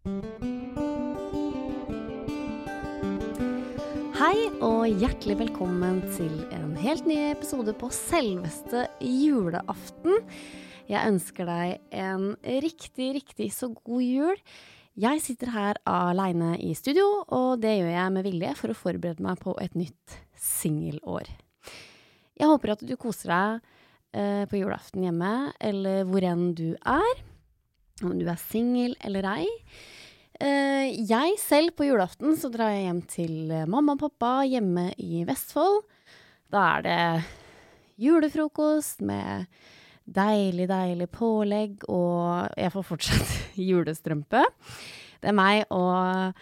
[0.00, 0.12] Hei
[4.64, 10.24] og hjertelig velkommen til en helt ny episode på selveste julaften.
[10.88, 12.32] Jeg ønsker deg en
[12.64, 14.40] riktig, riktig så god jul.
[14.96, 19.20] Jeg sitter her aleine i studio, og det gjør jeg med vilje for å forberede
[19.28, 21.28] meg på et nytt singelår.
[22.40, 23.60] Jeg håper at du koser deg
[24.16, 27.28] eh, på julaften hjemme, eller hvor enn du er.
[28.04, 29.48] Om du er singel eller ei.
[30.40, 34.88] Eh, jeg selv på julaften så drar jeg hjem til eh, mamma og pappa hjemme
[34.96, 35.82] i Vestfold.
[36.50, 37.02] Da er det
[38.00, 39.50] julefrokost med
[40.08, 43.36] deilig, deilig pålegg, og jeg får fortsatt
[43.70, 44.42] julestrømpe.
[45.20, 46.34] Det er meg og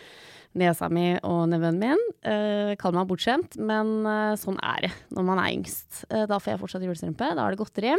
[0.58, 2.04] nesa mi og nevøen min.
[2.22, 6.04] Uh, Kall meg bortskjemt, men uh, sånn er det når man er yngst.
[6.06, 7.32] Uh, da får jeg fortsatt julestrømpe.
[7.34, 7.96] Da er det godteri.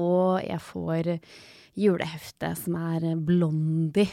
[0.00, 1.12] Og jeg får
[1.76, 4.08] julehefte som er Blondie.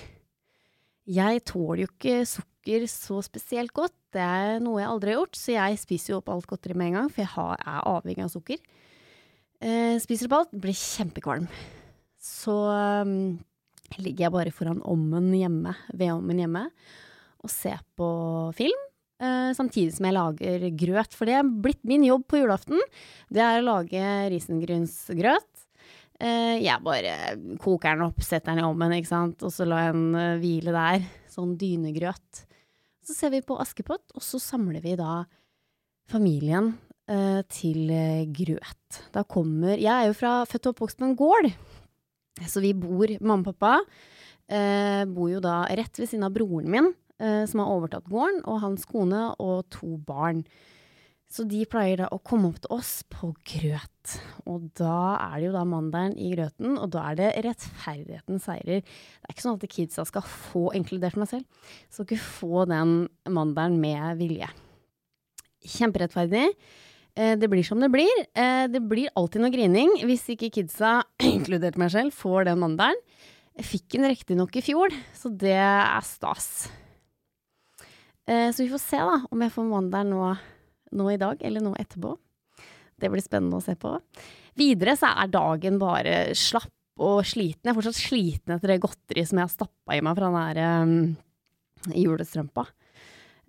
[1.09, 3.95] Jeg tåler jo ikke sukker så spesielt godt.
[4.13, 6.91] Det er noe jeg aldri har gjort, så jeg spiser jo opp alt godteri med
[6.91, 8.61] en gang, for jeg har, er avhengig av sukker.
[9.63, 11.49] Eh, spiser opp alt, blir kjempekvalm.
[12.23, 12.55] Så
[13.03, 13.35] um,
[13.99, 16.65] ligger jeg bare foran ommen hjemme, vedovnen hjemme,
[17.43, 18.07] og ser på
[18.55, 18.87] film.
[19.23, 22.79] Eh, samtidig som jeg lager grøt, for det er blitt min jobb på julaften.
[23.31, 25.52] Det er å lage risengrynsgrøt.
[26.23, 27.13] Eh, jeg bare
[27.59, 30.37] koker den opp, setter den i ovnen, ikke sant, og så lar jeg den eh,
[30.39, 31.07] hvile der.
[31.31, 32.43] Sånn dynegrøt.
[33.03, 35.23] Så ser vi på Askepott, og så samler vi da
[36.11, 36.71] familien
[37.11, 37.91] eh, til
[38.35, 39.01] grøt.
[39.15, 41.51] Da kommer Jeg er jo fra født og oppvokst på en gård,
[42.47, 43.77] så vi bor Mamma og pappa
[45.09, 46.89] bor jo da rett ved siden av broren min,
[47.49, 50.41] som har overtatt gården, og hans kone og to barn.
[51.33, 54.11] Så de pleier da å komme opp til oss på grøt.
[54.45, 58.83] Og da er det jo da mandelen i grøten, og da er det rettferdigheten seirer.
[58.83, 62.93] Det er ikke sånn at kidsa skal få, inkludert meg selv, skal ikke få den
[63.33, 64.51] mandelen med vilje.
[65.73, 66.45] Kjemperettferdig.
[67.17, 68.13] Eh, det blir som det blir.
[68.37, 70.99] Eh, det blir alltid noe grining hvis ikke kidsa,
[71.33, 73.01] inkludert meg selv, får den mandelen.
[73.57, 76.69] Jeg fikk den riktignok i fjor, så det er stas.
[78.29, 80.33] Eh, så vi får se da om jeg får mandelen nå
[80.95, 82.15] nå i dag, eller nå etterpå.
[82.99, 83.97] Det blir spennende å se på.
[84.59, 86.71] Videre så er dagen bare slapp
[87.01, 87.65] og sliten.
[87.65, 90.39] Jeg er fortsatt sliten etter det godteriet som jeg har stappa i meg fra den
[90.39, 90.97] der um,
[91.97, 92.67] julestrømpa.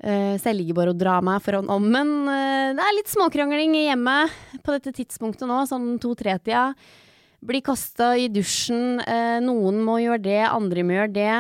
[0.01, 2.15] Uh, så jeg ligger bare og drar meg foran ommen.
[2.25, 4.17] Uh, det er litt småkrangling hjemme
[4.65, 6.71] på dette tidspunktet nå, sånn to-tre-tida.
[7.45, 9.03] Blir kasta i dusjen.
[9.45, 11.35] Noen må gjøre det, andre må gjøre det.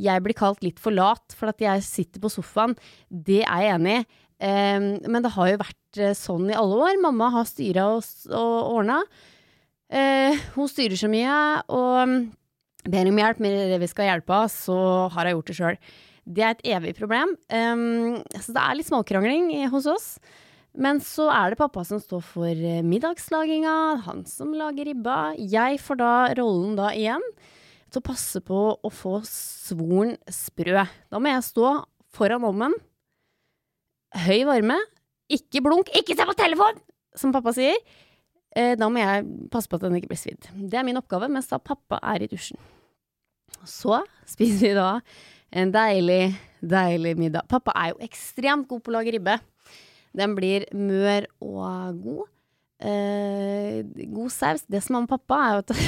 [0.00, 2.72] Jeg blir kalt litt for lat for at jeg sitter på sofaen.
[3.12, 4.06] Det er jeg enig i.
[4.42, 7.00] Men det har jo vært uh, sånn i alle år.
[7.02, 9.00] Mamma har styra og, og ordna.
[9.92, 11.34] Uh, hun styrer så mye,
[11.70, 12.16] og um,
[12.90, 14.78] ber om hjelp med det vi skal hjelpe av, så
[15.14, 15.82] har hun gjort det sjøl.
[16.22, 17.32] Det er et evig problem.
[17.50, 20.06] Så det er litt småkrangling hos oss.
[20.72, 23.74] Men så er det pappa som står for eh, middagslaginga,
[24.06, 25.34] han som lager ribba.
[25.36, 27.24] Jeg får da rollen da igjen
[27.92, 30.86] til å passe på å få svoren sprø.
[31.12, 31.74] Da må jeg stå
[32.16, 32.76] foran ovnen
[34.26, 34.78] høy varme,
[35.32, 36.80] ikke blunk, ikke se på telefon,
[37.16, 37.78] som pappa sier.
[38.52, 40.48] Eh, da må jeg passe på at den ikke blir svidd.
[40.52, 42.60] Det er min oppgave mens da pappa er i dusjen.
[43.68, 44.90] Så spiser vi da
[45.52, 47.48] en deilig, deilig middag.
[47.48, 49.38] Pappa er jo ekstremt god på å lage ribbe.
[50.16, 52.32] Den blir mør og god.
[52.82, 53.80] Eh,
[54.12, 54.66] god saus.
[54.68, 55.76] Det som er med pappa, er jo at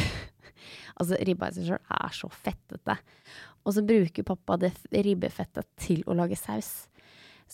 [0.95, 2.95] Altså, ribba i seg sjøl er så fettete.
[3.67, 6.85] Og så bruker pappa det ribbefettet til å lage saus.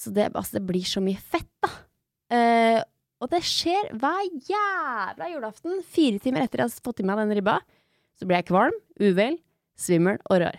[0.01, 1.71] Så det, altså, det blir så mye fett, da.
[2.31, 2.81] Uh,
[3.21, 5.83] og det skjer hver jævla julaften.
[5.85, 7.59] Fire timer etter jeg har fått i meg den ribba,
[8.17, 9.37] så blir jeg kvalm, uvel,
[9.77, 10.57] svimmel og rar.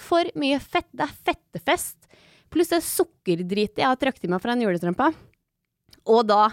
[0.00, 0.88] For mye fett.
[0.90, 2.08] Det er fettefest.
[2.50, 5.10] Pluss det sukkerdritet jeg har trøkt i meg fra den julestrømpa.
[6.10, 6.48] Og da,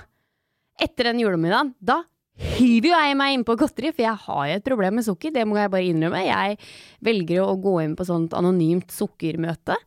[0.81, 2.03] etter den julemiddagen, da
[2.37, 5.33] hiver jo jeg meg inn på godteri, for jeg har jo et problem med sukker.
[5.33, 6.21] Det må jeg bare innrømme.
[6.27, 6.57] Jeg
[7.05, 9.77] velger å gå inn på sånt anonymt sukkermøte.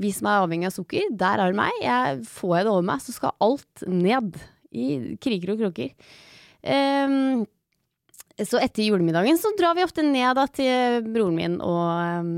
[0.00, 1.72] Vi som er avhengig av sukker, der er det meg.
[1.80, 4.38] Jeg, får jeg det over meg, så skal alt ned.
[4.74, 4.86] I
[5.22, 5.92] kriker og kroker.
[6.66, 7.44] Um,
[8.42, 12.32] Så etter julemiddagen så drar vi ofte ned da, til broren min og um,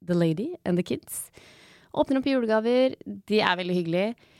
[0.00, 1.26] The Lady and the Kids.
[1.92, 2.96] Åpner opp julegaver.
[3.04, 4.32] De er veldig hyggelige.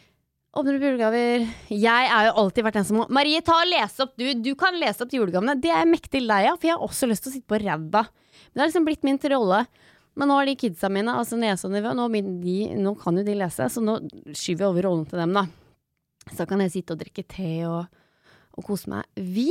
[0.56, 1.42] Åpner opp julegaver.
[1.68, 4.24] Jeg er jo alltid vært den som må Marie, ta og lese opp, du.
[4.40, 5.52] Du kan lese opp julegavene.
[5.60, 7.58] Det er jeg mektig lei av, for jeg har også lyst til å sitte på
[7.60, 8.06] ræva.
[8.06, 9.66] Men det har liksom blitt min rolle.
[10.16, 12.08] Men nå har de kidsa mine, altså nese og nivå, nå,
[12.40, 13.98] de, nå, kan jo de lese, så nå
[14.32, 15.44] skyver jeg over rollen til dem, da.
[16.32, 18.00] Så kan jeg sitte og drikke te og,
[18.56, 19.04] og kose meg.
[19.20, 19.50] Vi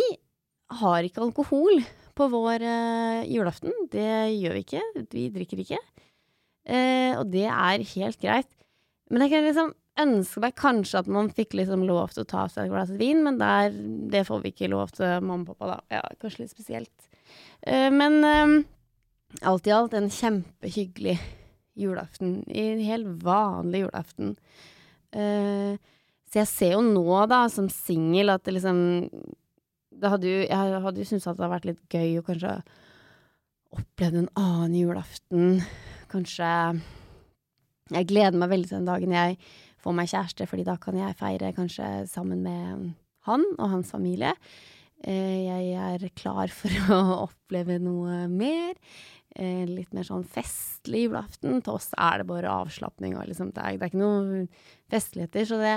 [0.81, 1.85] har ikke alkohol
[2.17, 3.77] på vår uh, julaften.
[3.93, 4.09] Det
[4.39, 4.83] gjør vi ikke.
[5.13, 5.81] Vi drikker ikke.
[6.65, 8.49] Uh, og det er helt greit.
[9.13, 12.45] Men jeg kan liksom ønske meg kanskje at man fikk liksom lov til å ta
[12.51, 13.71] seg et glass vin, men der,
[14.11, 15.99] det får vi ikke lov til mamma og pappa, da.
[15.99, 17.09] Ja, kanskje litt spesielt.
[17.65, 18.19] Uh, men
[19.45, 21.17] alt i alt en kjempehyggelig
[21.75, 22.37] julaften.
[22.47, 24.35] En helt vanlig julaften.
[25.15, 25.75] Uh,
[26.31, 28.79] så jeg ser jo nå, da, som singel, at det liksom
[29.95, 32.55] det hadde jo, Jeg hadde jo syntes at det hadde vært litt gøy å kanskje
[33.75, 35.61] oppleve en annen julaften.
[36.11, 36.49] Kanskje
[37.93, 39.37] Jeg gleder meg veldig til den dagen jeg
[39.85, 42.87] får meg kjæreste, fordi da kan jeg feire kanskje sammen med
[43.29, 44.33] han og hans familie.
[45.05, 45.11] Uh,
[45.45, 48.73] jeg er klar for å oppleve noe mer
[49.35, 51.59] eh, litt mer sånn festlig julaften.
[51.63, 54.47] Til oss er det bare avslapning liksom, det, er, det er ikke noen
[54.91, 55.47] festligheter.
[55.49, 55.75] Så det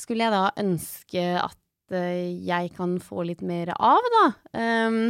[0.00, 4.26] skulle jeg da ønske at eh, jeg kan få litt mer av, da.
[4.54, 5.02] Um,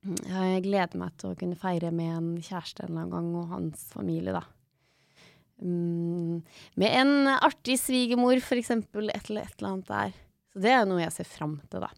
[0.00, 3.50] jeg gleder meg til å kunne feire med en kjæreste en eller annen gang, og
[3.52, 4.46] hans familie, da.
[5.60, 6.40] Um,
[6.80, 10.14] med en artig svigermor, for eksempel, et eller, et eller annet der.
[10.50, 11.90] Så det er noe jeg ser fram til, da.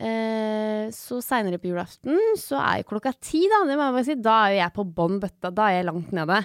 [0.00, 3.64] Eh, så seinere på julaften så er jo klokka ti, da.
[3.68, 4.16] Det må jeg bare si.
[4.16, 5.50] Da er jo jeg på bånn bøtta.
[5.52, 6.38] Da er jeg langt nede.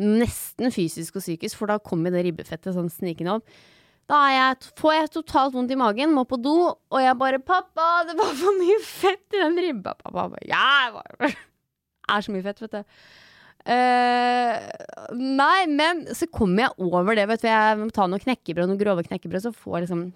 [0.00, 3.60] Nesten fysisk og psykisk, for da kommer det ribbefettet sånn snikende opp.
[4.10, 8.02] Da jeg, får jeg totalt vondt i magen, må på do, og jeg bare 'Pappa,
[8.08, 11.36] det var for mye fett i den ribba.' Pappa bare 'Ja, det
[12.10, 12.84] er så mye fett, vet du'.
[13.68, 14.56] Uh,
[15.16, 17.50] nei, men så kommer jeg over det, vet du.
[17.50, 20.10] Jeg må ta noen knekkebrød, noen grove knekkebrød, så får jeg liksom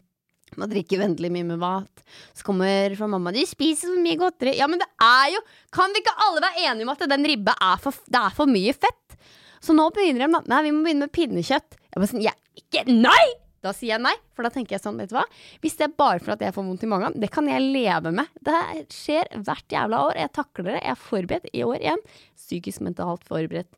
[0.61, 2.03] man drikker vennlig mye med mat.
[2.37, 4.55] Så kommer fra mamma 'Du spiser så mye godteri'.
[4.55, 5.41] Ja, men det er jo
[5.73, 8.47] Kan vi ikke alle være enige om at den ribba er for, det er for
[8.47, 9.17] mye fett?
[9.61, 11.75] Så nå begynner de Nei, vi må begynne med pinnekjøtt.
[11.75, 13.44] Jeg bare sånn, jeg, ikke, Nei!
[13.65, 15.25] Da sier jeg nei, for da tenker jeg sånn, vet du hva.
[15.65, 18.13] Hvis det er bare for at jeg får vondt i magen, det kan jeg leve
[18.15, 18.29] med.
[18.45, 18.61] Det
[18.93, 20.21] skjer hvert jævla år.
[20.21, 20.77] Jeg takler det.
[20.83, 22.05] Jeg er forberedt i år igjen.
[22.37, 23.73] Psykisk mentalt forberedt.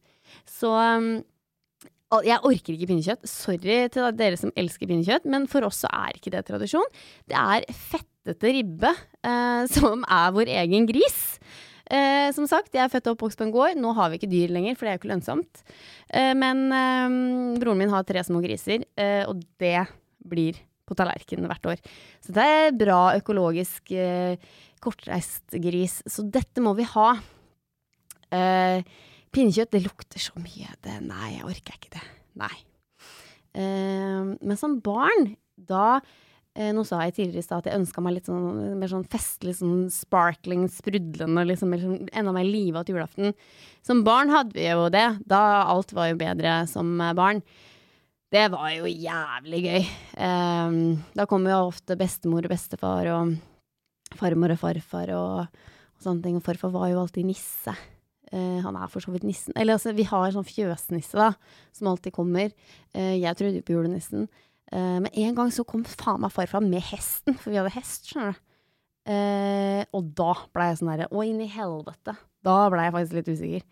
[0.51, 1.11] Så um,
[2.27, 3.27] jeg orker ikke pinnekjøtt.
[3.31, 6.87] Sorry til dere som elsker pinnekjøtt, men for oss så er ikke det tradisjon.
[7.27, 8.93] Det er fettete ribbe
[9.27, 11.21] eh, som er vår egen gris.
[11.87, 13.79] Eh, som sagt, jeg er født og oppvokst på en gård.
[13.79, 15.63] Nå har vi ikke dyr lenger, for det er jo ikke lønnsomt.
[16.11, 17.17] Eh, men eh,
[17.61, 19.87] broren min har tre små griser, eh, og det
[20.27, 21.83] blir på tallerkenen hvert år.
[22.23, 24.39] Så det er bra økologisk eh,
[24.83, 26.01] kortreist gris.
[26.11, 27.09] Så dette må vi ha.
[28.27, 30.75] Pinnekjøtt, det lukter så mye.
[30.83, 32.03] Det, nei, jeg orker ikke det.
[32.43, 32.57] Nei.
[33.57, 36.01] Men som barn, da
[36.57, 39.59] Nå sa jeg tidligere i stad at jeg ønska meg litt sånn mer sånn festlig,
[39.59, 43.35] sånn sparkling, sprudlende, liksom, liksom enda mer livet til julaften.
[43.85, 45.07] Som barn hadde vi jo det.
[45.29, 47.43] Da alt var jo bedre som barn.
[48.33, 49.85] Det var jo jævlig gøy.
[50.19, 50.79] Um,
[51.15, 53.37] da kom jo ofte bestemor og bestefar og
[54.19, 55.61] farmor og farfar og,
[55.95, 56.41] og sånne ting.
[56.41, 57.75] Og farfar var jo alltid nisse.
[58.33, 59.55] Uh, han er for så vidt nissen.
[59.55, 61.31] Eller altså, vi har sånn fjøsnisse, da,
[61.77, 62.51] som alltid kommer.
[62.91, 64.27] Uh, jeg trodde jo på julenissen.
[64.75, 68.11] Uh, men en gang så kom faen meg farfar med hesten, for vi hadde hest,
[68.11, 68.43] skjønner du.
[69.95, 72.17] og da ble jeg sånn herre Å, inn i helvete.
[72.43, 73.69] Da ble jeg faktisk litt usikker.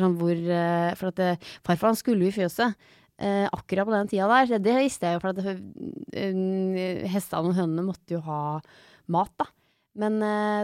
[0.00, 0.40] Sånn hvor,
[0.96, 2.88] for at farfar han skulle jo i fjøset.
[3.52, 4.62] akkurat på den tida der.
[4.64, 5.42] Det visste jeg jo, for
[7.12, 8.40] hestene og hønene måtte jo ha
[9.12, 9.50] mat, da.
[10.00, 10.16] Men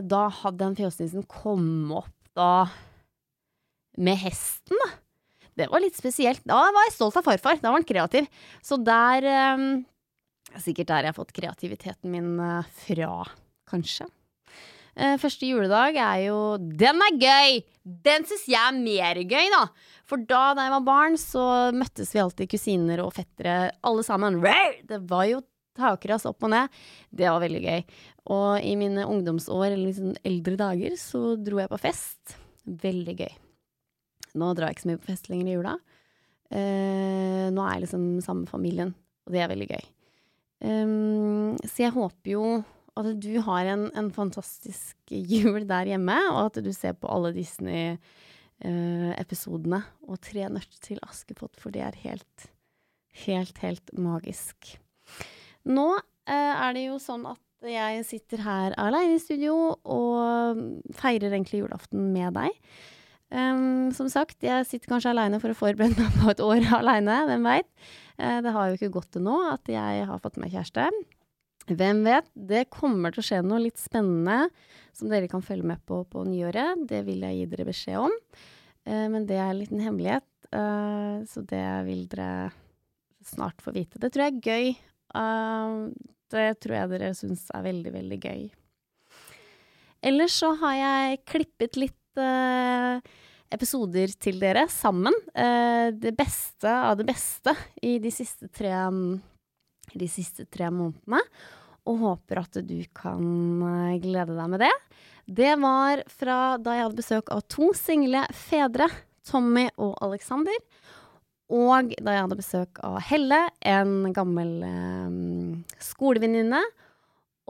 [0.08, 2.50] da hadde den fjøsnissen kommet opp da
[4.00, 5.03] med hesten, da.
[5.54, 6.42] Det var litt spesielt.
[6.48, 7.60] Da var jeg stolt av farfar.
[7.62, 8.28] Da var han kreativ.
[8.64, 9.84] Så der um,
[10.60, 13.24] Sikkert der jeg har fått kreativiteten min uh, fra,
[13.70, 14.06] kanskje.
[14.94, 17.56] Uh, første juledag er jo Den er gøy!
[17.82, 19.64] Den syns jeg er mer gøy, da.
[20.06, 24.38] For da da jeg var barn, så møttes vi alltid kusiner og fettere, alle sammen.
[24.86, 25.42] Det var jo
[25.74, 26.82] takras opp og ned.
[27.10, 27.84] Det var veldig gøy.
[28.34, 32.38] Og i mine ungdomsår, eller liksom eldre dager, så dro jeg på fest.
[32.64, 33.34] Veldig gøy.
[34.38, 35.74] Nå drar jeg ikke så mye på fest lenger i jula.
[36.54, 38.90] Uh, nå er jeg liksom sammen med familien,
[39.26, 39.84] og det er veldig gøy.
[40.64, 42.44] Um, så jeg håper jo
[42.94, 47.32] at du har en, en, fantastisk jul der hjemme, og at du ser på alle
[47.34, 52.50] Disney-episodene uh, og Tre nøtter til Askepott, for det er helt,
[53.26, 54.78] helt, helt magisk.
[55.66, 59.54] Nå uh, er det jo sånn at jeg sitter her alene i studio
[59.88, 60.58] og
[60.96, 62.50] feirer egentlig julaften med deg.
[63.34, 67.16] Um, som sagt, jeg sitter kanskje alene for å forberede meg på et år alene,
[67.26, 67.66] hvem veit.
[68.14, 70.86] Uh, det har jo ikke gått til nå at jeg har fått meg kjæreste.
[71.64, 72.28] Hvem vet?
[72.36, 74.52] Det kommer til å skje noe litt spennende
[74.94, 76.84] som dere kan følge med på på nyåret.
[76.86, 78.14] Det vil jeg gi dere beskjed om.
[78.86, 82.52] Uh, men det er en liten hemmelighet, uh, så det vil dere
[83.24, 83.98] snart få vite.
[83.98, 84.74] Det tror jeg er gøy.
[86.34, 88.46] det tror jeg dere syns er veldig, veldig gøy.
[90.04, 91.96] Ellers så har jeg klippet litt
[93.54, 95.14] episoder til dere sammen.
[95.36, 98.72] Uh, det beste av det beste i de siste tre,
[99.94, 101.22] de siste tre månedene.
[101.84, 103.24] Og håper at du kan
[103.62, 104.72] uh, glede deg med det.
[105.24, 108.90] Det var fra da jeg hadde besøk av to single fedre,
[109.24, 110.56] Tommy og Alexander.
[111.54, 114.50] Og da jeg hadde besøk av Helle, en gammel
[115.80, 116.60] skolevenninne.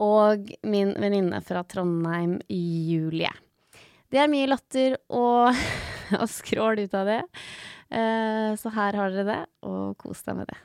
[0.03, 3.31] Og min venninne fra Trondheim, Julie.
[4.13, 5.55] Det er mye latter og,
[6.21, 7.21] og skrål ut av det.
[7.89, 10.59] Uh, så her har dere det, og kos deg med det.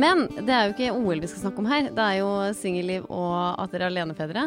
[0.00, 1.90] Men det er jo ikke OL vi skal snakke om her.
[1.94, 4.46] Det er jo singelliv og at dere er alenefedre.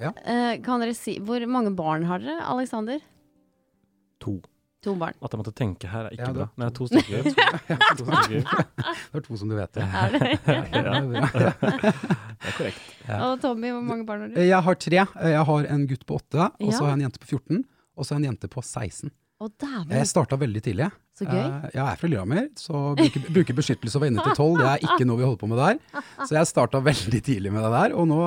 [0.00, 0.14] Ja.
[0.24, 3.02] Uh, kan dere si Hvor mange barn har dere, Aleksander?
[4.24, 4.38] To.
[4.80, 5.12] To barn.
[5.20, 6.44] At jeg måtte tenke her, er ikke Ja, bra.
[6.56, 7.26] Nei, to stykker.
[7.98, 8.44] to stykker.
[9.12, 9.84] Det er to som du vet det.
[9.84, 10.30] Er det?
[10.48, 12.80] Ja, det er korrekt.
[13.04, 13.18] Ja.
[13.26, 14.40] Og Tommy, hvor mange barn har du?
[14.40, 15.02] Jeg har tre.
[15.34, 17.60] Jeg har en gutt på åtte, og så har jeg en jente på 14,
[17.96, 19.12] og så har jeg en jente på 16.
[19.88, 20.90] Jeg starta veldig tidlig.
[21.16, 21.38] så gøy.
[21.40, 24.58] Eh, Jeg er fra Lillehammer, så bruker, bruker beskyttelse og var inne til tolv.
[24.60, 26.02] Det er ikke noe vi holder på med der.
[26.28, 28.18] Så jeg starta veldig tidlig med det der, og nå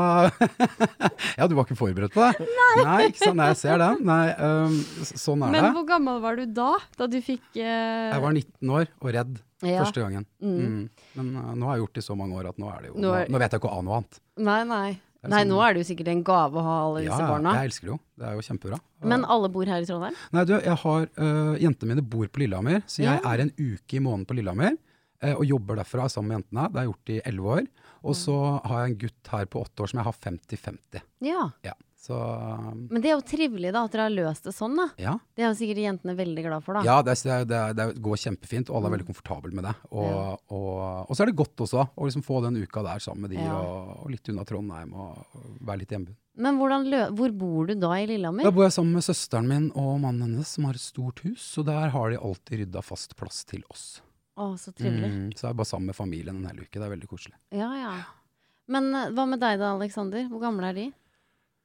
[1.37, 2.47] Ja, du var ikke forberedt på det?
[2.81, 3.37] Nei, ikke sant.
[3.39, 3.91] Nei, jeg ser det.
[4.09, 4.75] Nei, um,
[5.13, 5.71] sånn er Men det.
[5.77, 6.69] hvor gammel var du da?
[6.97, 7.63] Da du fikk uh...
[7.63, 9.79] Jeg var 19 år og redd ja.
[9.83, 10.27] første gangen.
[10.41, 10.59] Mm.
[10.59, 11.07] Mm.
[11.19, 12.93] Men uh, nå har jeg gjort det i så mange år at nå er det
[12.93, 14.21] jo Nå er- nå vet jeg ikke å ane noe annet.
[14.49, 14.87] Nei, nei.
[15.31, 17.27] Nei, sånn- nå er det jo sikkert en gave å ha alle Ja, disse ja,
[17.29, 17.53] barna.
[17.55, 17.99] jeg elsker det jo.
[18.17, 18.79] Det er jo kjempebra.
[19.03, 20.15] Men alle bor her i Trondheim?
[20.33, 23.31] Nei, du, jeg har uh, Jentene mine bor på Lillehammer, så jeg Ja.
[23.33, 24.77] er en uke i måneden på Lillehammer.
[25.23, 26.67] Uh, og jobber derfra sammen med jentene.
[26.67, 27.67] Det har jeg gjort i elleve år.
[28.03, 28.35] Og så
[28.67, 31.01] har jeg en gutt her på åtte år som jeg har 50-50.
[31.21, 31.49] Ja.
[31.63, 31.73] Ja,
[32.03, 32.17] så
[32.91, 34.89] Men det er jo trivelig da, at dere har løst det sånn, da.
[34.99, 35.13] ja.
[35.35, 36.81] Det er jo sikkert jentene veldig glad for, da.
[36.83, 39.75] Ja, det, er- det, er- det, går kjempefint, og alle er veldig komfortable med det.
[39.91, 40.09] Og, Mm.
[40.11, 40.37] Ja.
[40.57, 43.31] og, og så er det godt også å liksom få den uka der sammen med
[43.31, 43.55] de, Ja.
[43.55, 45.23] og, og litt unna Trondheim, og,
[45.63, 46.15] være litt hjemme.
[46.35, 50.21] Men hvor bor du da i Da bor jeg sammen med søsteren min og mannen
[50.33, 53.61] hennes, som har et stort hus, og der har de alltid rydda fast plass til
[53.69, 54.01] oss.
[54.35, 55.11] Å, så trivelig.
[55.13, 56.73] Mm, så jeg er bare sammen med familien en hel uke.
[56.73, 57.35] Det er veldig koselig.
[57.53, 57.93] Ja, ja.
[58.67, 60.25] Men eh, hva med deg da, Aleksander?
[60.31, 60.85] Hvor gamle er de?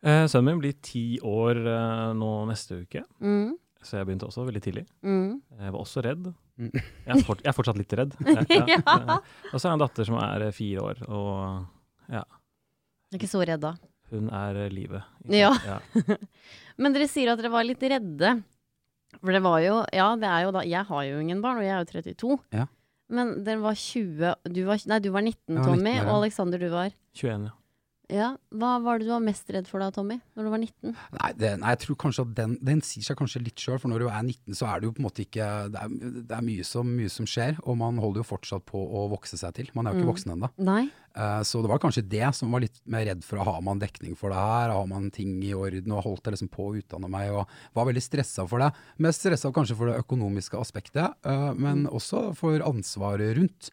[0.04, 3.56] Eh, sønnen min blir ti år eh, nå neste uke, Mm.
[3.82, 4.84] så jeg begynte også veldig tidlig.
[5.02, 5.40] Mm.
[5.58, 6.28] Jeg var også redd.
[6.58, 6.70] Mm.
[6.74, 8.14] Jeg er, fort, jeg er fortsatt litt redd.
[8.68, 9.18] Ja.
[9.52, 11.66] Og så har jeg en datter som er eh, fire år, og
[12.10, 12.22] ja,
[13.10, 13.74] Jeg er ikke så redd da.
[14.10, 15.02] hun er eh, livet.
[15.24, 15.52] ikke Ja.
[15.54, 16.08] sant?
[16.08, 16.16] ja.
[16.78, 18.36] Men dere sier at dere var litt redde.
[19.18, 21.64] For det var jo Ja, det er jo da Jeg har jo ingen barn, og
[21.64, 22.38] jeg er jo 32.
[22.54, 22.66] Ja.
[23.10, 25.90] Men dere var 20 du var, Nei, du var 19, Jeg var 19 Tommy.
[25.90, 26.04] år, ja.
[26.12, 27.54] Og Aleksander, du var 21, ja.
[28.08, 28.30] Ja.
[28.56, 30.16] Hva var det du var mest redd for da, Tommy?
[30.36, 30.92] Når du var 19?
[31.18, 33.92] Nei, det, nei, jeg tror kanskje at den, den sier seg kanskje litt sjøl, for
[33.92, 35.92] når du er 19 så er det jo på en måte ikke Det er,
[36.30, 39.36] det er mye, som, mye som skjer, og man holder jo fortsatt på å vokse
[39.36, 39.68] seg til.
[39.76, 40.12] Man er jo ikke Mm.
[40.14, 40.48] voksen ennå.
[40.70, 40.84] Nei?
[41.18, 43.44] Eh, Så det var kanskje det som var litt mer redd for.
[43.44, 44.72] Har man dekning for det her?
[44.72, 45.92] Har man ting i orden?
[45.92, 48.72] Og holdt jeg liksom på å utdanne meg og var veldig stressa for det.
[48.98, 53.68] Mest stressa kanskje for det økonomiske aspektet, uh, men også for ansvaret rundt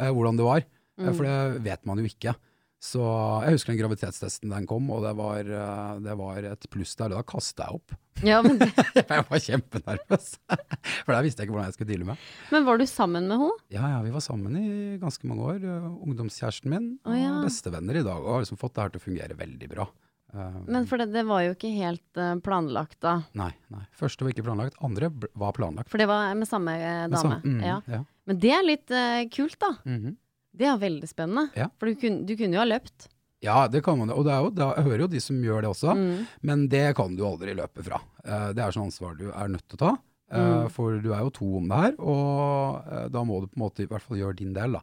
[0.00, 0.64] uh, hvordan det var.
[0.98, 1.14] Mm.
[1.14, 2.34] For det vet man jo ikke.
[2.78, 3.02] Så
[3.42, 7.10] jeg husker den graviditetstesten den kom, og det var, eh, det var et pluss der.
[7.10, 7.94] Da kasta jeg opp.
[8.26, 8.60] Ja, men,
[8.94, 10.28] jeg var kjempenervøs.
[11.04, 12.26] For der visste jeg ikke hvordan jeg skulle deale med.
[12.54, 13.62] men var du sammen med henne?
[13.74, 14.68] Ja, ja, vi var sammen i
[15.02, 15.64] ganske mange år.
[16.06, 17.32] ungdomskjæresten min oh, ja.
[17.42, 18.22] bestevenner i dag.
[18.22, 19.88] Og har liksom fått det her til å fungere veldig bra.
[20.34, 23.16] Eh, Men for det, det var jo ikke helt eh, planlagt da.
[23.38, 23.82] Nei, nei.
[23.96, 25.90] Første var ikke planlagt, andre var planlagt.
[25.90, 27.10] For det var med samme dame?
[27.10, 27.42] Med dame.
[27.42, 27.78] mm, ja.
[27.90, 28.02] ja.
[28.28, 29.74] Men det er litt uh, kult, da.
[29.88, 30.16] Mhm.
[30.58, 31.46] Det er veldig spennende.
[31.56, 31.68] Ja.
[31.78, 33.06] For du kunne, du kunne jo ha løpt.
[33.46, 34.10] Ja, det kan man.
[34.10, 36.26] Og det er jo, er, jeg hører jo de som gjør det også, Mm.
[36.42, 38.00] men det kan du aldri løpe fra.
[38.24, 39.92] Eh, det er sånn ansvar du er nødt til å ta.
[40.32, 40.70] eh, Mm.
[40.74, 43.62] For du er jo to om det her, og eh, da må du på en
[43.62, 44.82] måte i hvert fall gjøre din del, da.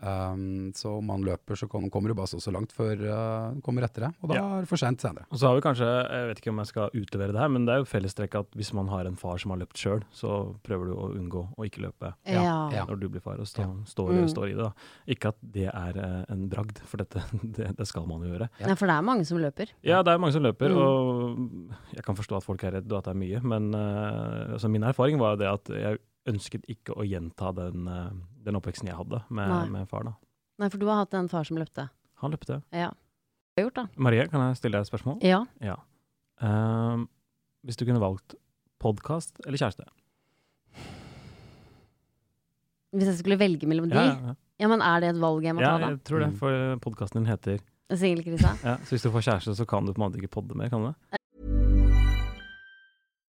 [0.00, 3.60] Um, så om man løper, så kommer, kommer du bare så så langt før uh,
[3.66, 4.10] kommer etter det.
[4.22, 4.44] Og da Ja.
[4.58, 5.24] er det for seint senere.
[5.32, 7.64] Og så har vi kanskje, jeg vet ikke om jeg skal utlevere det her, men
[7.66, 10.54] det er jo fellestrekk at hvis man har en far som har løpt sjøl, så
[10.62, 12.70] prøver du å unngå å ikke løpe Ja, Ja.
[12.70, 12.84] ja.
[12.86, 13.84] når du blir far og stå, Ja.
[13.84, 14.28] står, Mm.
[14.28, 14.62] står i det.
[14.62, 14.72] da.
[15.08, 18.48] Ikke at det er uh, en bragd, for dette, det, det skal man jo gjøre.
[18.60, 18.66] Ja.
[18.68, 19.68] Nei, for det er mange som løper.
[19.82, 20.78] Ja, det er mange som løper, Mm.
[20.78, 24.52] og jeg kan forstå at folk er redde og at det er mye, men uh,
[24.54, 25.98] altså min erfaring var jo det at jeg
[26.28, 28.10] ønsket ikke å gjenta den, eh,
[28.46, 30.04] den oppveksten jeg hadde med, med far.
[30.08, 30.14] da.
[30.58, 31.88] Nei, for du har hatt en far som løpte.
[32.22, 32.60] Han løpte.
[32.74, 32.90] Ja.
[33.54, 33.86] Hva har gjort, da?
[33.96, 35.20] Marie, kan jeg stille deg et spørsmål?
[35.26, 35.44] Ja.
[35.64, 35.76] Ja.
[36.42, 37.06] Ehm,
[37.66, 38.34] hvis du kunne valgt
[38.82, 39.86] podkast eller kjæreste?
[42.94, 43.96] Hvis jeg skulle velge mellom de?
[43.98, 45.74] Ja, Ja, ja, men er det et valg jeg må ja.
[45.74, 45.90] ta, ja, da?
[45.94, 47.60] jeg tror det, for podkasten din heter
[47.94, 48.54] Singelkrisa?
[48.64, 50.70] ja, Så hvis du får kjæreste, så kan du på en måte ikke podde mer,
[50.72, 51.17] kan du det?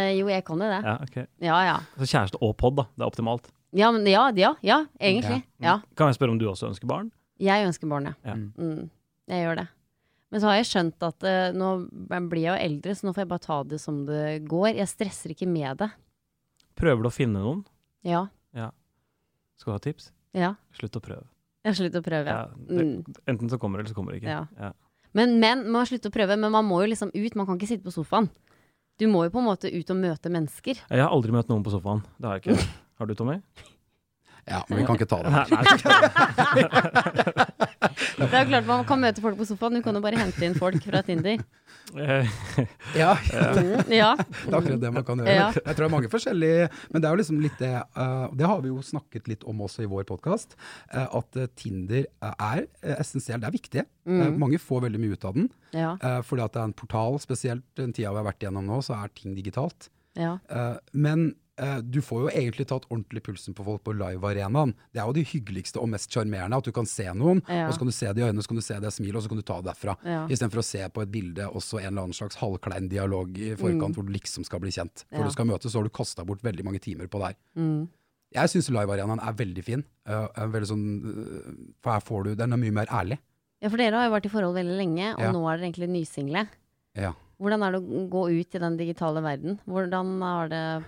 [0.00, 0.80] Eh, jo, jeg kan jo det.
[0.84, 1.16] Ja, ok.
[1.44, 1.76] Ja, ja.
[2.00, 2.86] Så kjæreste og pod, da.
[2.96, 3.50] Det er optimalt.
[3.74, 5.42] Ja, men ja, ja, ja egentlig.
[5.62, 5.80] Ja.
[5.98, 7.10] Kan jeg spørre om du også ønsker barn?
[7.42, 8.14] Jeg ønsker barn, ja.
[8.26, 8.34] Ja.
[8.34, 8.88] Mm,
[9.30, 9.66] jeg gjør det.
[10.30, 11.68] Men så har jeg skjønt at uh, nå
[12.30, 14.72] blir jeg jo eldre, så nå får jeg bare ta det som det går.
[14.80, 15.90] Jeg stresser ikke med det.
[16.78, 17.62] Prøver du å finne noen?
[18.02, 18.26] Ja.
[19.58, 20.10] Skal du ha tips?
[20.34, 20.54] Ja.
[20.76, 21.24] Slutt å prøve.
[21.64, 22.26] Jeg har å prøve.
[22.28, 22.48] Ja, Ja.
[22.68, 23.14] det, Mm.
[23.26, 24.28] enten så kommer det, eller så kommer det ikke.
[24.30, 24.46] Ja.
[24.58, 24.72] Ja.
[25.14, 26.36] Men, men man må slutte å prøve.
[26.36, 27.34] Men man må jo liksom ut.
[27.36, 28.28] Man kan ikke sitte på sofaen.
[29.00, 30.78] Du må jo på en måte ut og møte mennesker.
[30.78, 32.04] Jeg har aldri møtt noen på sofaen.
[32.18, 32.66] Det har jeg ikke.
[33.00, 33.40] Har du, Tommy?
[34.46, 35.30] Ja, men vi kan ikke ta det.
[35.34, 35.64] Nei, nei,
[38.20, 39.80] Det er jo klart man kan møte folk på sofaen.
[39.80, 41.42] Du kan jo bare hente inn folk fra Tinder.
[41.92, 42.26] Eh,
[42.96, 43.12] Ja,
[43.54, 44.14] Mm, ja.
[44.16, 45.34] det er akkurat det man kan gjøre.
[45.34, 45.48] Ja.
[45.52, 48.46] Jeg tror det er mange forskjellige Men det er jo liksom litt det uh, Det
[48.48, 50.56] har vi jo snakket litt om også i vår podkast.
[50.90, 53.40] at eh, Tinder er uh, essensiell.
[53.42, 53.84] Det er viktig.
[53.84, 55.48] Eh, mange får veldig mye ut av den.
[55.74, 55.94] Ja.
[56.00, 58.80] eh, fordi at det er en portal, spesielt den tida vi har vært igjennom nå,
[58.84, 59.88] så er ting digitalt.
[60.16, 60.36] ja.
[60.50, 61.34] Eh, men eh,
[61.86, 64.72] du får jo egentlig tatt ordentlig pulsen på folk på live-arenaen.
[64.90, 67.68] Det er jo det hyggeligste og mest sjarmerende, at du kan se noen, Ja.
[67.68, 69.22] og så kan du se det i øynene, så kan du se det smilet, og
[69.22, 69.96] så kan du ta det derfra.
[70.04, 70.26] Ja.
[70.26, 73.94] Istedenfor å se på et bilde også en eller annen slags halvklein dialog i forkant,
[73.94, 75.04] hvor du liksom skal bli kjent.
[75.12, 75.18] Mm.
[75.20, 75.24] Ja.
[75.24, 77.36] du skal møtes, så har du kasta bort veldig mange timer på det her.
[77.54, 77.88] Mm.
[78.34, 79.84] Jeg syns live-arenaen er veldig fin.
[80.08, 83.18] Uh, er veldig sånn, uh, for her får du Den er mye mer ærlig.
[83.62, 85.88] ja, for dere har jo vært i forhold veldig lenge, og nå er dere egentlig
[85.88, 86.48] nysingle.
[86.98, 87.12] Ja.
[87.40, 89.60] Hvordan er det å gå ut i den digitale verden?
[89.66, 90.84] Hvordan har det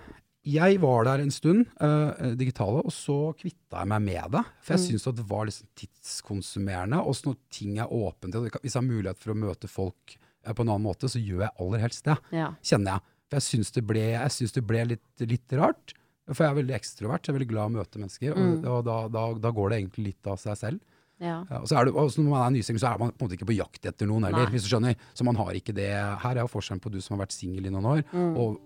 [0.47, 4.43] Jeg var der en stund, uh, digitale, og så kvitta jeg meg med det.
[4.63, 4.87] For jeg Mm.
[4.87, 7.01] syns det var liksom tidskonsumerende.
[7.03, 10.15] Og når ting er åpent, og hvis jeg har mulighet for å møte folk
[10.47, 12.53] uh, på en annen måte, så gjør jeg aller helst det, Ja.
[12.63, 13.01] kjenner jeg.
[13.29, 15.93] For jeg syns det ble, jeg syns det ble litt, litt rart.
[16.31, 18.31] For jeg er veldig ekstrovert, jeg er veldig glad i å møte mennesker.
[18.31, 18.65] Og, Mm.
[18.67, 20.79] og da, da, da går det egentlig litt av seg selv.
[21.19, 21.37] Ja.
[21.49, 23.27] Ja, og så er du, også når man er nysingel, så er man på en
[23.27, 24.51] måte ikke på jakt etter noen heller, Nei.
[24.53, 24.95] hvis du skjønner.
[25.17, 25.87] Så man har ikke det
[26.21, 28.37] Her er jo forskjellen på du som har vært singel i noen år, Mm.
[28.37, 28.59] og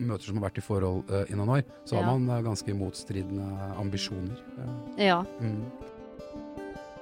[0.00, 1.62] møter som har vært i forhold uh, i noen år.
[1.86, 2.02] Så Ja.
[2.02, 3.48] har man øh, ganske motstridende
[3.80, 4.36] ambisjoner.
[4.58, 5.06] Ja.
[5.06, 5.20] ja.
[5.40, 5.64] Mm.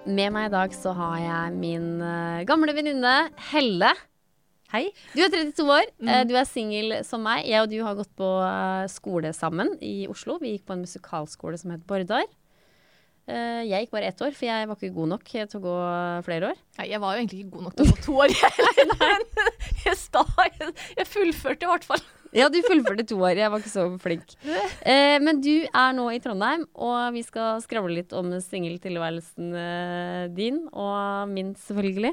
[0.07, 3.14] Med meg i dag så har jeg min uh, gamle venninne
[3.51, 3.90] Helle.
[4.72, 4.85] Hei.
[5.14, 5.87] Du er 32 år.
[6.03, 7.44] eh, du er singel som meg.
[7.46, 10.38] Jeg og du har gått på eh, skole sammen i Oslo.
[10.42, 12.25] Vi gikk på en musikalskole som het Bordar.
[13.27, 15.77] Eh, jeg gikk bare ett år, for jeg var ikke god nok til å gå
[16.27, 16.61] flere år.
[16.79, 18.87] Nei, jeg var jo egentlig ikke god nok til å gå to år, jeg.
[19.01, 19.25] Men
[19.87, 22.05] jeg, sta, jeg, jeg fullførte i hvert fall.
[22.37, 23.39] Ja, du fullførte to år.
[23.39, 24.35] Jeg var ikke så flink.
[24.85, 30.25] Eh, men du er nå i Trondheim, og vi skal skravle litt om singeltilværelsen eh,
[30.37, 32.12] din, og min selvfølgelig.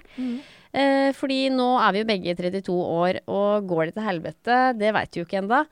[0.74, 4.60] Eh, fordi nå er vi jo begge 32 år, og går det til helvete?
[4.80, 5.64] Det veit vi jo ikke ennå.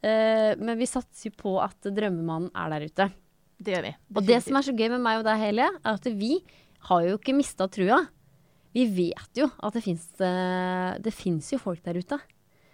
[0.00, 3.10] Eh, men vi satser jo på at drømmemannen er der ute.
[3.60, 3.92] Det gjør vi.
[4.16, 6.38] Og det som er så gøy med meg og deg, Helje, er at vi
[6.88, 7.98] har jo ikke mista trua.
[8.72, 12.16] Vi vet jo at det fins Det fins jo folk der ute.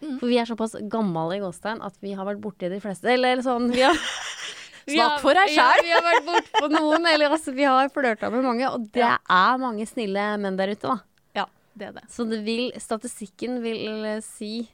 [0.02, 0.18] Mm.
[0.20, 3.08] For vi er såpass gamle i Gåstein at vi har vært borti de fleste.
[3.10, 3.96] Eller sånn vi har,
[4.86, 5.86] vi Snakk for deg Ja, selv.
[5.88, 7.06] vi har vært bortpå noen.
[7.14, 8.68] Eller altså, vi har flørta med mange.
[8.70, 9.16] Og det Ja.
[9.26, 10.98] er mange snille menn der ute, da.
[11.40, 12.04] Ja, det er det.
[12.12, 14.68] Så det vil, statistikken vil eh, si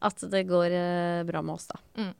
[0.00, 1.82] at det går eh, bra med oss, da.
[1.98, 2.14] Mm.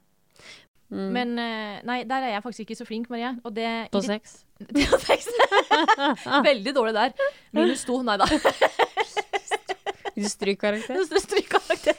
[0.91, 1.11] Mm.
[1.15, 3.31] Men eh, nei, der er jeg faktisk ikke så flink, Marie.
[3.47, 4.41] Og det på sex.
[4.91, 5.25] På sex.
[6.49, 7.29] Veldig dårlig der.
[7.55, 8.01] Minus to.
[8.05, 8.27] Nei da.
[10.21, 11.95] Strykkarakter strykkarakter.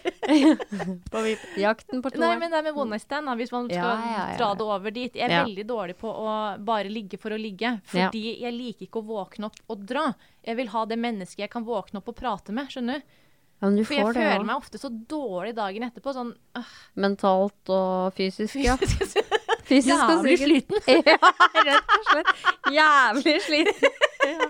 [1.11, 1.23] på
[1.59, 3.95] jakten på Nei, men det er med one night stand, da, hvis man skal Ja,
[4.05, 5.17] ja, ja, dra det over dit.
[5.17, 7.79] Jeg er veldig dårlig på å bare ligge for å ligge.
[7.89, 10.05] Fordi jeg liker ikke å våkne opp og dra.
[10.45, 12.71] Jeg vil ha det mennesket jeg kan våkne opp og prate med.
[12.71, 13.19] skjønner du?
[13.63, 14.47] Ja, men du For jeg får det føler òg.
[14.49, 16.13] meg ofte så dårlig dagen etterpå.
[16.17, 18.75] Sånn øh, Mentalt og fysisk, ja.
[19.69, 20.03] fysisk.
[20.03, 20.81] Og Jævlig sliten.
[21.07, 21.19] Ja,
[21.69, 22.33] rett og slett.
[22.75, 23.93] Jævlig sliten.
[24.23, 24.45] Ja.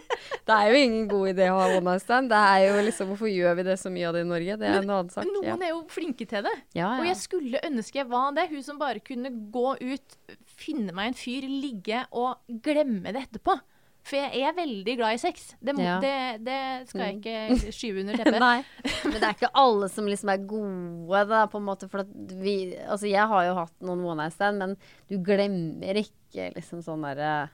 [0.45, 2.29] Det er jo ingen god idé å ha one night stand.
[2.29, 4.57] Det er jo liksom, Hvorfor gjør vi det så mye av det i Norge?
[4.61, 5.25] Det er en annen sak.
[5.25, 5.55] Noen Ja.
[5.57, 6.53] er jo flinke til det.
[6.77, 8.45] Ja, Og jeg skulle ønske jeg var det.
[8.51, 10.19] Hun som bare kunne gå ut,
[10.61, 13.57] finne meg en fyr, ligge og glemme det etterpå.
[14.03, 15.53] For jeg er veldig glad i sex.
[15.63, 15.99] Det, må, Ja.
[16.03, 16.59] det, det
[16.91, 18.39] skal jeg ikke skyve under teppet.
[18.47, 18.65] Nei,
[19.05, 21.89] men det er ikke alle som liksom er gode, da, på en måte.
[21.93, 22.03] For
[22.43, 24.75] vi Altså, jeg har jo hatt noen one night stand, men
[25.11, 27.51] du glemmer ikke liksom sånn derre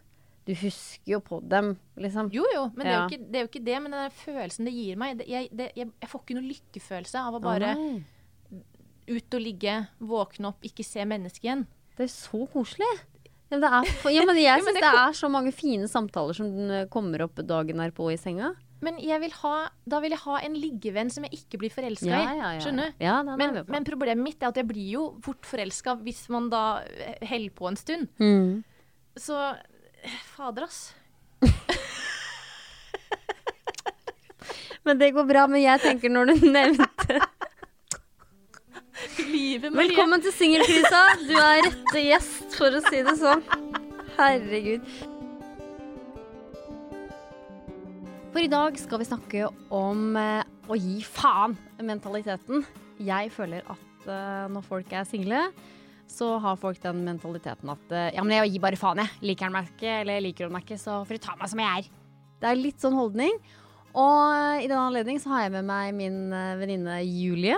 [0.48, 2.30] Du husker jo på dem, liksom.
[2.32, 3.80] Jo, jo, men det, er jo ikke, det er jo ikke det.
[3.84, 7.26] Men den følelsen det gir meg det, jeg, det, jeg, jeg får ikke noe lykkefølelse
[7.28, 7.98] av Å, bare oh,
[9.08, 11.68] ut og ligge, våkne opp, ikke se mennesket igjen.
[11.98, 12.88] Det er så koselig.
[13.48, 13.68] Ja, men, det
[14.02, 17.36] for- ja, men jeg syns det er så mange fine samtaler som eh, kommer opp
[17.48, 18.50] dagen her på i senga.
[18.84, 19.54] Men vil ha,
[19.90, 22.36] da vil jeg ha en liggevenn som jeg ikke blir forelska Ja, i.
[22.38, 22.60] ja, ja.
[22.62, 22.92] Skjønner du?
[23.40, 27.16] Men, men problemet mitt er at jeg blir jo fort forelska hvis man da eh,
[27.26, 28.06] holder på en stund.
[28.22, 28.60] Mm.
[29.18, 30.94] Så eh, fader, ass.
[34.86, 35.42] Men det går bra.
[35.50, 36.86] Men jeg tenker når du nevnte
[39.48, 39.88] Livet Marie.
[39.88, 40.98] Velkommen til singelkrisa.
[41.24, 43.40] Du er rette gjest, for å si det sånn.
[44.18, 44.84] Herregud.
[48.34, 52.66] For i dag skal vi snakke om eh, å gi faen-mentaliteten.
[53.08, 55.46] Jeg føler at eh, når folk er single,
[56.12, 59.16] så har folk den mentaliteten at eh, ja, men jeg gir bare faen, jeg.
[59.30, 61.64] Liker han meg ikke, eller liker hun meg ikke, så får du ta meg som
[61.64, 61.90] jeg er.
[62.42, 63.40] Det er litt sånn holdning.
[63.96, 66.20] Og i den anledning så har jeg med meg min
[66.60, 67.56] venninne Julie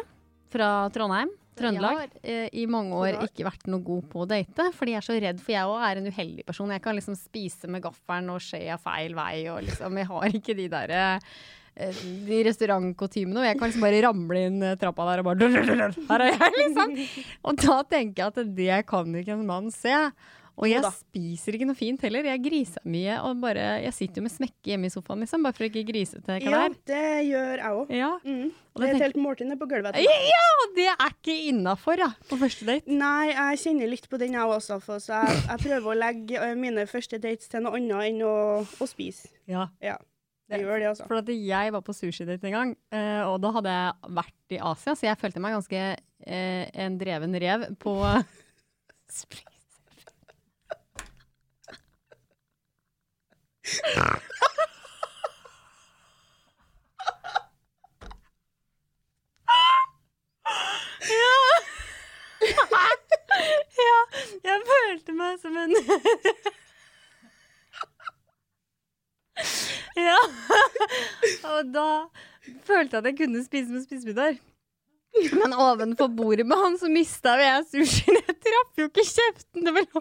[0.55, 1.35] fra Trondheim.
[1.59, 2.15] Trøndelag.
[2.23, 5.03] Jeg har eh, i mange år ikke vært noe god på å date, fordi jeg
[5.03, 6.75] er så redd, for jeg òg er en uheldig person.
[6.75, 10.57] Jeg kan liksom spise med gaffelen og skjea feil vei, og liksom Jeg har ikke
[10.57, 11.05] de derre
[11.77, 15.51] eh, de restaurantkutymene, og jeg kan liksom bare ramle inn eh, trappa der og bare
[16.11, 16.99] Her er jeg, liksom.
[17.45, 19.97] Og da tenker jeg at det kan ikke en mann se.
[20.61, 22.27] Og jeg spiser ikke noe fint heller.
[22.29, 23.15] Jeg griser mye.
[23.25, 25.87] Og bare, jeg sitter jo med smekke hjemme i sofaen, liksom, bare for å ikke
[25.89, 27.95] grise til hva Ja, det gjør jeg òg.
[27.97, 28.11] Ja.
[28.27, 28.51] Mm.
[28.75, 29.97] Og Det er det helt måltid nede på gulvet.
[30.05, 32.93] ja, og det er ikke innafor, ja, på første date.
[32.93, 36.53] Nei, jeg kjenner litt på den jeg også, for så jeg, jeg prøver å legge
[36.61, 39.33] mine første dates til noe annet enn å, å spise.
[39.51, 39.67] Ja.
[39.83, 39.97] Ja,
[40.53, 41.09] jeg gjør det, altså.
[41.09, 44.63] For at jeg var på sushidate en gang, eh, og da hadde jeg vært i
[44.71, 47.97] Asia, så jeg følte meg ganske eh, en dreven rev på
[53.65, 54.21] ja,
[64.45, 65.75] jeg følte meg som en
[70.01, 70.17] Ja.
[71.51, 71.89] Og da
[72.65, 74.39] følte jeg at jeg kunne spise med spisebiter.
[75.37, 78.17] Men ovenfor bordet med han så mista jo jeg sushien.
[78.21, 79.65] Jeg traff jo ikke kjeften.
[79.67, 80.01] Det lå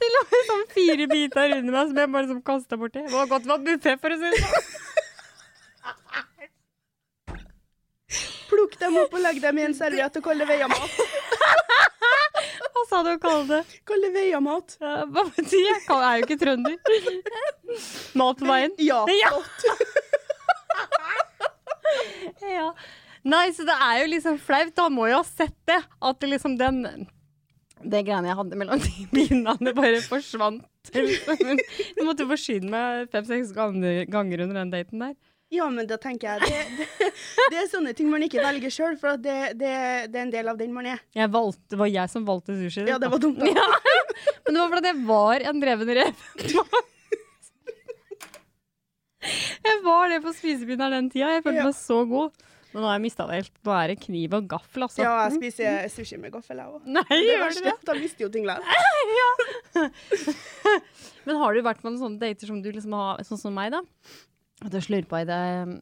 [0.00, 3.02] Det lå jo sånn fire biter under meg som jeg bare liksom kasta borti.
[3.04, 4.78] Det var godt det var buffé, for å si det sånn.
[8.50, 10.90] Plukk dem opp og legg dem i en serviett og kall det veiamat.
[12.74, 13.60] Hva sa du å kalle det?
[13.86, 14.74] Kall det veiamat.
[14.82, 15.76] Ja, Hva betyr det?
[15.84, 16.74] Jeg er jo ikke trønder.
[18.18, 18.74] Mat på veien?
[18.82, 19.04] Ja.
[19.20, 19.30] Ja.
[22.56, 22.66] ja.
[23.30, 24.74] Nei, så det er jo liksom flaut.
[24.74, 25.78] Da må jo ha sett det.
[26.00, 26.82] At det liksom den
[27.80, 30.64] Det greiene jeg hadde mellom de binene, bare forsvant.
[30.92, 35.14] Jeg måtte jo forsyne meg fem-seks ganger under den daten der.
[35.50, 37.08] Ja, men da tenker jeg det, det,
[37.50, 39.72] det er sånne ting man ikke velger sjøl, for det, det,
[40.12, 41.00] det er en del av den man er.
[41.18, 42.84] Jeg valgte, det var jeg som valgte sushi.
[42.86, 43.42] Ja, det var dumt.
[43.42, 43.66] Ja,
[44.46, 46.22] men det var fordi jeg var en dreven rev.
[49.60, 51.34] Jeg var det på spisepinnen den tida.
[51.34, 51.66] Jeg følte Ja.
[51.68, 52.30] meg så god.
[52.70, 53.52] Men nå har jeg mista det helt.
[53.66, 55.02] Nå er det kniv og gaffel, altså.
[55.02, 56.86] Ja, jeg spiser sushi med gaffel, jeg òg.
[56.86, 57.76] Nei, Det gjør du det?
[57.90, 58.46] jeg mister jo ting
[59.20, 59.30] ja.
[61.26, 63.74] Men har du vært med noen sånne dater som du liksom har, sånn som meg,
[63.74, 63.82] da?
[64.64, 65.78] At du slurpa i deg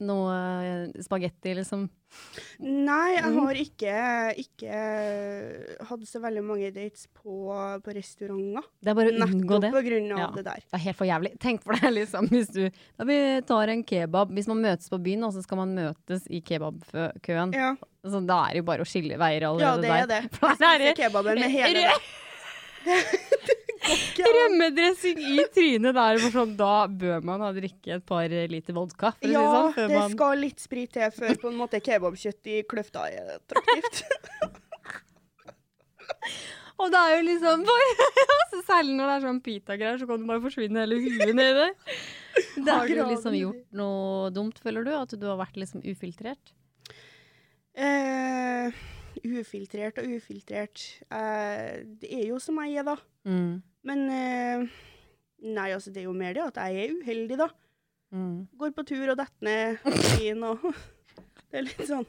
[0.00, 1.88] noe eh, spagetti, liksom?
[2.60, 3.38] Nei, jeg Mm.
[3.42, 3.94] har ikke,
[4.38, 7.48] ikke hatt så veldig mange dates på,
[7.82, 8.62] på restauranter.
[8.82, 9.70] Det er bare å unngå det.
[9.74, 10.28] på grunn av Ja.
[10.36, 10.60] det der.
[10.70, 11.32] Det er helt for jævlig.
[11.42, 14.98] Tenk for deg liksom hvis du Da vi tar en kebab Hvis man møtes på
[15.02, 17.52] byen, og så skal man møtes i kebabkøen.
[17.54, 20.20] Ja, Så da er det jo bare å skille veier ja det er der.
[20.28, 20.34] det.
[20.34, 20.96] For Der er det.
[20.98, 21.88] kebaben med hele
[23.84, 29.12] Rømmedressing i trynet der, for sånn, da bør man ha drikke et par liter vodka.
[29.18, 30.16] For Ja, å si det sånn, før det man...
[30.16, 34.04] skal litt sprit til før på en måte kebabkjøtt i kløfta er attraktivt.
[36.82, 38.08] Og det er jo liksom bare,
[38.64, 41.68] Særlig når det er sånn pita-greier, så kan du bare forsvinne hele huet nedi.
[42.66, 44.92] Har du liksom gjort noe dumt, føler du?
[44.96, 46.54] At du har vært liksom ufiltrert?
[49.24, 50.78] Ufiltrert og ufiltrert.
[51.08, 52.96] Uh, det er jo som jeg er, da.
[53.24, 53.62] Mm.
[53.88, 54.60] Men uh,
[55.44, 57.48] Nei, altså, det er jo mer det at jeg er uheldig, da.
[58.14, 58.46] Mm.
[58.60, 59.64] Går på tur og detter ned
[60.06, 60.58] stien og
[61.50, 62.06] Det er litt sånn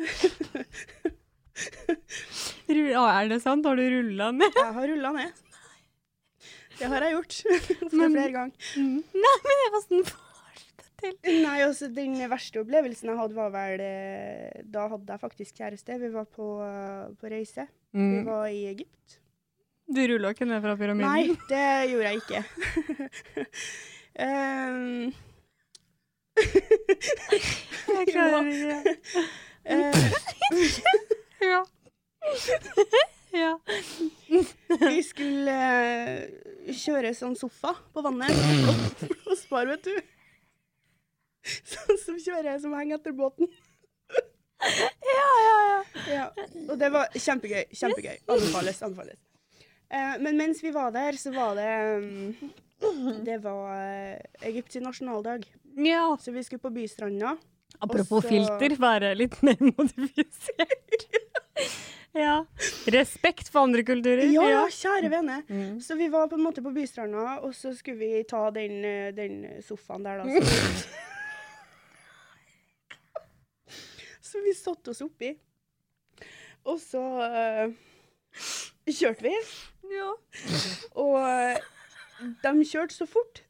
[2.98, 3.66] ah, Er det sant?
[3.66, 4.52] Har du rulla ned?
[4.56, 5.30] Jeg har rulla ned.
[6.80, 7.34] Det har jeg gjort.
[7.92, 8.54] Flere ganger.
[8.80, 10.04] Nei, men jeg var sånn
[11.00, 11.14] til?
[11.42, 15.96] Nei, altså, den verste opplevelsen jeg hadde, var vel eh, Da hadde jeg faktisk kjæreste.
[16.02, 17.66] Vi var på, eh, på reise.
[17.92, 18.24] Vi Mm.
[18.28, 19.18] var i Egypt.
[19.90, 21.10] Du rulla ikke ned fra pyramiden?
[21.10, 22.40] Nei, det gjorde jeg ikke.
[24.22, 25.12] um,
[27.96, 28.96] Jeg klarer ikke.
[29.70, 29.94] eh,
[31.40, 31.60] Ja.
[33.32, 33.52] ja.
[34.68, 38.30] vi skulle eh, kjøre sånn sofa på vannet
[39.26, 39.94] og spare, vet du.
[41.72, 43.48] Sånn som kjører som henger etter båten.
[45.14, 45.76] ja, ja, ja.
[46.10, 46.24] Ja,
[46.68, 47.64] og det var kjempegøy.
[47.72, 48.18] Kjempegøy.
[48.28, 48.82] Anbefales.
[48.86, 49.20] anbefales.
[49.90, 52.52] Eh, men mens vi var der, så var det um,
[53.26, 55.46] Det var uh, Egypts nasjonaldag.
[55.76, 56.04] ja.
[56.20, 57.36] Så vi skulle på bystranda.
[57.80, 61.06] Apropos så- filter, være litt mer modifisert.
[62.12, 62.44] ja.
[62.86, 64.26] Respekt for andre kulturer.
[64.32, 65.42] Ja, ja kjære vene.
[65.48, 65.80] Mm.
[65.80, 69.12] Så vi var på en måte på bystranda, og så skulle vi ta den, eh,
[69.16, 70.42] den sofaen der, da.
[74.30, 75.32] Så, så vi satte oss oppi.
[76.68, 77.72] Og så uh,
[78.86, 79.34] kjørte vi.
[79.90, 80.10] Ja.
[81.00, 81.58] Og uh,
[82.44, 83.42] de kjørte så fort.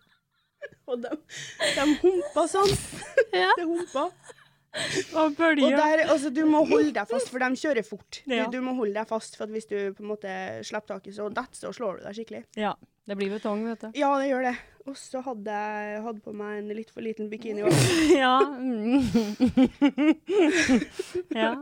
[0.88, 1.12] og de,
[1.76, 2.72] de humpa sånn.
[3.34, 3.50] Ja.
[3.58, 4.08] Det humpa.
[5.18, 6.04] Og bølger.
[6.06, 8.22] altså, du må holde deg fast, for de kjører fort.
[8.30, 8.46] Ja.
[8.46, 10.32] Du, du må holde deg fast, for at hvis du på en måte
[10.64, 12.44] slipper taket, så detter så slår du deg skikkelig.
[12.60, 12.76] Ja.
[13.10, 13.88] Det blir betong, vet du.
[13.98, 14.54] Ja, det gjør det.
[14.90, 17.62] Og så hadde jeg hadde på meg en litt for liten bikini
[18.24, 18.40] ja.
[18.58, 19.06] Mm.
[21.42, 21.52] ja.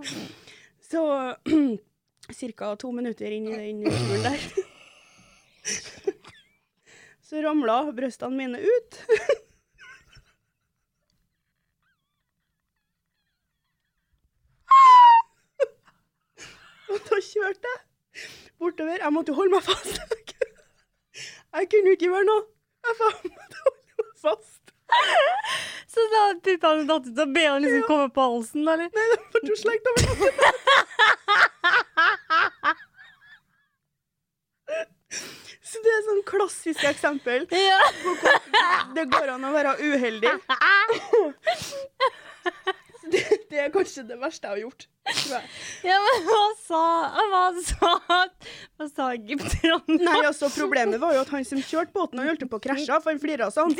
[0.88, 1.02] Så
[2.56, 2.70] ca.
[2.80, 4.40] to minutter inn i den turen der
[7.28, 9.02] Så ramla brystene mine ut.
[16.88, 17.82] Og da kjørte jeg
[18.56, 18.96] bortover.
[19.04, 20.00] Jeg måtte jo holde meg fast.
[21.52, 22.46] Jeg kunne ikke gjøre noe.
[22.88, 23.50] Jeg faen meg
[24.22, 24.62] fast.
[25.92, 28.88] Så da hadde han datt ut, og ben liksom komme på halsen, da, eller?
[28.96, 30.34] Nei, det ble jo slengt over nakken.
[35.68, 37.78] Så det er sånn klassisk eksempel Ja.
[38.02, 40.32] på hvordan det går an å være uheldig.
[43.48, 44.86] Det, er kanskje det verste jeg har gjort.
[45.88, 46.80] ja, men hva sa
[47.32, 47.92] Hva sa
[48.76, 49.96] Hva sa egypterne?
[50.04, 52.98] Nei, altså Problemet var jo at han som kjørte båten, han holdt på å krasje,
[53.00, 53.72] for han flira sånn.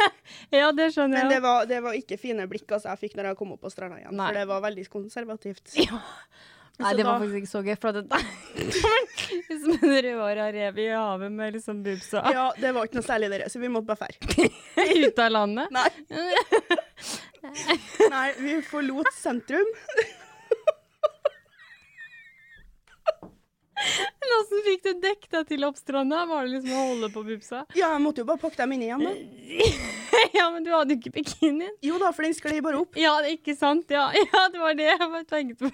[0.56, 1.34] Ja, det skjønner Men jeg.
[1.34, 3.72] det var, det var ikke fine blikk altså, jeg fikk når jeg kom opp på
[3.74, 4.30] stranda igjen, Nei.
[4.30, 5.76] for det var veldig konservativt.
[5.84, 6.00] Ja.
[6.80, 7.76] Nei, det var da- faktisk ikke så gøy.
[7.76, 8.06] For det
[9.60, 12.22] Som en rødhåra rev i havet med liksom bubsa.
[12.32, 14.48] Ja, det var ikke noe særlig dere, så vi måtte bare fære.
[15.10, 15.76] ut av landet.
[15.76, 15.90] Nei.
[18.14, 19.70] Nei, vi forlot sentrum.
[24.20, 26.24] Men åssen fikk du dekket deg til oppstranda?
[26.28, 27.62] Var det liksom å holde på boobsa?
[27.72, 29.12] Ja, jeg måtte jo bare pakke dem inn igjen, da.
[30.38, 31.72] ja, men du hadde jo ikke bikinien.
[31.84, 32.98] Jo da, for den sklei bare opp.
[33.00, 33.88] Ja, det er ikke sant.
[33.92, 35.72] Ja, ja det var det jeg bare tenkte på.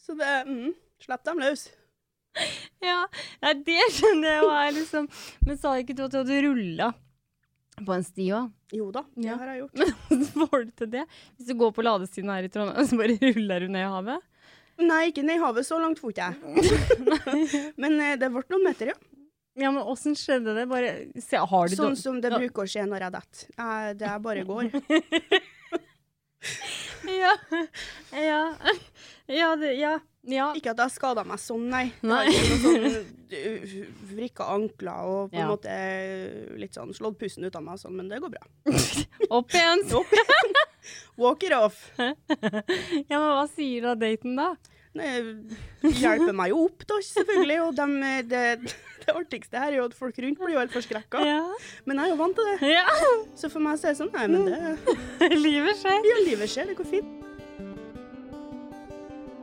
[0.00, 0.70] Så det mm,
[1.02, 1.66] Slipp dem løs.
[2.84, 3.02] Ja,
[3.42, 5.06] ja det skjønner jeg liksom
[5.48, 6.90] Men sa ikke du at du hadde rulla
[7.84, 8.52] på en sti òg?
[8.72, 9.36] Jo da, det Ja.
[9.36, 9.74] har jeg gjort.
[10.10, 11.04] Men får du til det?
[11.36, 14.24] Hvis du går på ladestien her i Trondheim, så bare ruller du ned i havet?
[14.80, 15.64] Nei, ikke ned i havet.
[15.68, 16.36] Så langt for ikke jeg.
[17.82, 18.98] Men eh, det ble noen meter, ja.
[19.56, 20.66] Ja, men åssen skjedde det?
[20.68, 23.94] Bare se, har du Sånn som det bruker å skje når jeg detter.
[23.96, 24.66] Det bare går.
[27.10, 27.32] Ja.
[28.16, 28.42] Ja.
[29.26, 29.96] Ja, det, ja.
[30.30, 30.46] ja.
[30.54, 31.88] Ikke at jeg skada meg sånn, nei.
[32.06, 32.24] Nei.
[32.30, 33.74] har sånn uh,
[34.12, 37.96] vrikka ankler og på en måte eh, litt sånn slått pusten ut av meg sånn,
[37.98, 38.44] men det går bra.
[39.36, 39.82] Opp igjen.
[41.18, 41.90] Walk it off.
[41.98, 44.52] Ja, men hva sier da daten, da?
[44.96, 47.58] Nei, hjelper meg jo opp, da, selvfølgelig.
[47.66, 48.44] Og eh, det,
[49.04, 51.22] det artigste her er jo at folk rundt blir jo helt forskrekka.
[51.26, 51.42] Ja.
[51.84, 52.72] Men jeg er jo vant til det.
[52.76, 52.86] ja.
[53.38, 56.10] Så for meg så er det sånn, nei, men det Livet skjer.
[56.12, 57.22] Ja, livet skjer, det går fint.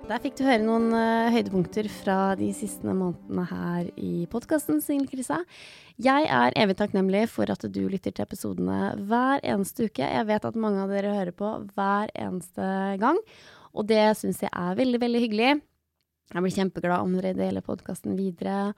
[0.03, 5.37] Der fikk du høre noen uh, høydepunkter fra de siste månedene her i podkasten Singelkrisa.
[6.03, 10.03] Jeg er evig takknemlig for at du lytter til episodene hver eneste uke.
[10.03, 12.67] Jeg vet at mange av dere hører på hver eneste
[12.99, 13.21] gang,
[13.73, 15.53] og det syns jeg er veldig, veldig hyggelig.
[16.33, 18.71] Jeg blir kjempeglad om dere deler podkasten videre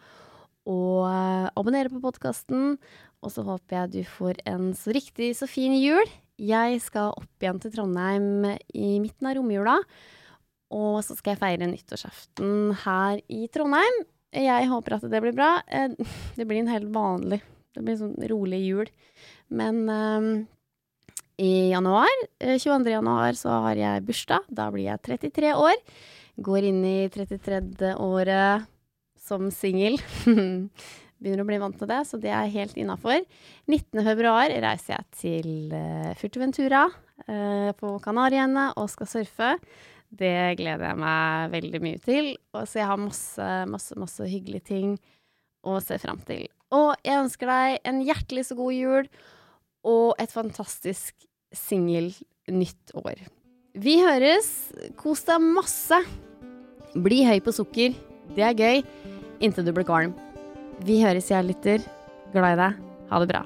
[0.65, 2.75] og uh, abonnerer på podkasten.
[3.21, 6.09] Og så håper jeg du får en så riktig så fin jul.
[6.41, 9.77] Jeg skal opp igjen til Trondheim i midten av romjula.
[10.75, 14.01] Og så skal jeg feire nyttårsaften her i Trondheim.
[14.35, 15.59] Jeg håper at det blir bra.
[15.67, 15.93] Eh,
[16.37, 17.39] det blir en helt vanlig
[17.75, 18.91] Det blir en sånn rolig jul.
[19.53, 20.29] Men um,
[21.37, 22.87] i januar, 22.
[22.87, 24.45] Eh, januar, så har jeg bursdag.
[24.49, 25.79] Da blir jeg 33 år.
[26.45, 27.95] Går inn i 33.
[28.01, 28.67] året
[29.19, 29.97] som singel.
[31.19, 33.23] Begynner å bli vant til det, så det er helt innafor.
[33.71, 34.03] 19.
[34.05, 35.51] februar reiser jeg til
[36.19, 36.85] Furtuventura Furteventura
[37.29, 39.51] uh, på Kanariøyene og skal surfe.
[40.15, 42.33] Det gleder jeg meg veldig mye til.
[42.55, 44.97] Og så jeg har masse, masse, masse hyggelige ting
[45.65, 46.45] å se fram til.
[46.75, 49.09] Og jeg ønsker deg en hjertelig så god jul
[49.85, 52.11] og et fantastisk singel
[52.51, 53.21] nytt år.
[53.75, 54.49] Vi høres.
[54.99, 55.99] Kos deg masse.
[56.95, 57.95] Bli høy på sukker.
[58.35, 58.81] Det er gøy.
[59.43, 60.15] Inntil du blir kvalm.
[60.85, 61.83] Vi høres, jeg lytter.
[62.33, 62.81] Glad i deg.
[63.11, 63.45] Ha det bra.